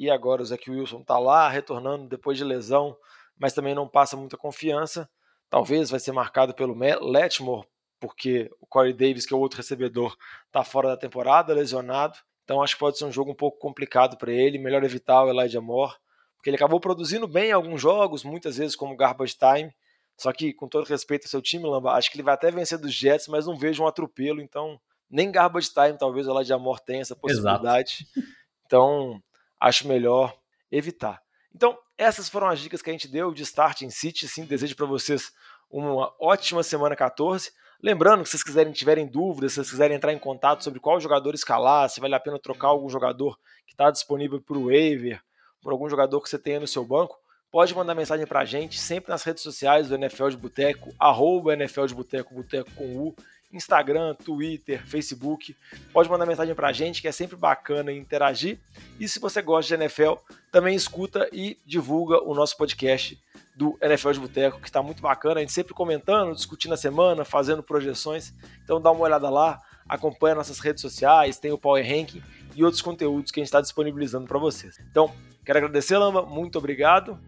[0.00, 2.96] e agora o Zach Wilson tá lá retornando depois de lesão,
[3.38, 5.06] mas também não passa muita confiança.
[5.50, 7.68] Talvez vai ser marcado pelo Letmore
[8.00, 12.16] porque o Corey Davis, que é o outro recebedor, está fora da temporada, lesionado.
[12.44, 14.56] Então acho que pode ser um jogo um pouco complicado para ele.
[14.56, 15.92] Melhor evitar o Elijah Moore,
[16.34, 19.70] porque ele acabou produzindo bem em alguns jogos, muitas vezes como garbage time.
[20.16, 22.78] Só que, com todo respeito ao seu time, Lamba, acho que ele vai até vencer
[22.78, 24.40] dos Jets, mas não vejo um atropelo.
[24.40, 28.06] Então, nem garbage time talvez o Elijah Moore tenha essa possibilidade.
[28.16, 28.30] Exato.
[28.64, 29.22] Então,
[29.60, 30.34] acho melhor
[30.72, 31.20] evitar.
[31.54, 34.26] Então, essas foram as dicas que a gente deu de Start em City.
[34.26, 35.32] Sim, desejo para vocês
[35.70, 37.52] uma ótima semana 14.
[37.82, 41.00] Lembrando que se vocês quiserem tiverem dúvidas, se vocês quiserem entrar em contato sobre qual
[41.00, 45.20] jogador escalar, se vale a pena trocar algum jogador que está disponível para o waiver,
[45.62, 47.18] por algum jogador que você tenha no seu banco,
[47.50, 51.54] pode mandar mensagem para a gente, sempre nas redes sociais do NFL de Boteco, arroba
[51.54, 53.16] NFL de Boteco, Boteco com U,
[53.52, 55.56] Instagram, Twitter, Facebook.
[55.92, 58.58] Pode mandar mensagem para a gente, que é sempre bacana interagir.
[58.98, 60.14] E se você gosta de NFL,
[60.50, 63.20] também escuta e divulga o nosso podcast
[63.54, 65.36] do NFL de Boteco, que está muito bacana.
[65.36, 68.32] A gente sempre comentando, discutindo a semana, fazendo projeções.
[68.64, 72.22] Então dá uma olhada lá, acompanha nossas redes sociais, tem o Power Ranking
[72.54, 74.78] e outros conteúdos que a gente está disponibilizando para vocês.
[74.90, 75.12] Então,
[75.44, 77.18] quero agradecer, Lamba, muito obrigado.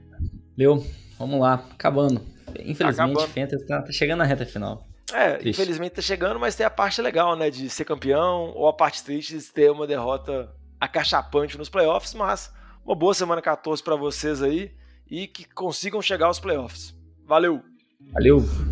[0.57, 0.85] Leu,
[1.19, 2.21] vamos lá, acabando.
[2.61, 4.87] Infelizmente, o Fantasy está tá chegando na reta final.
[5.12, 5.61] É, triste.
[5.61, 9.05] infelizmente tá chegando, mas tem a parte legal, né, de ser campeão, ou a parte
[9.05, 12.53] triste de ter uma derrota acachapante nos playoffs, mas
[12.85, 14.72] uma boa semana 14 para vocês aí
[15.09, 16.94] e que consigam chegar aos playoffs.
[17.25, 17.62] Valeu!
[18.12, 18.72] Valeu!